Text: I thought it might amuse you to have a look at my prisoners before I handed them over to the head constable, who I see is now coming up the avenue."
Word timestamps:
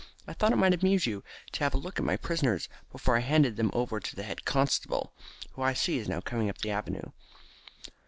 I 0.27 0.33
thought 0.33 0.51
it 0.51 0.55
might 0.55 0.73
amuse 0.73 1.05
you 1.05 1.23
to 1.51 1.63
have 1.63 1.75
a 1.75 1.77
look 1.77 1.99
at 1.99 2.03
my 2.03 2.17
prisoners 2.17 2.67
before 2.91 3.17
I 3.17 3.19
handed 3.19 3.55
them 3.55 3.69
over 3.71 3.99
to 3.99 4.15
the 4.15 4.23
head 4.23 4.45
constable, 4.45 5.13
who 5.51 5.61
I 5.61 5.73
see 5.73 5.99
is 5.99 6.09
now 6.09 6.21
coming 6.21 6.49
up 6.49 6.57
the 6.57 6.71
avenue." 6.71 7.11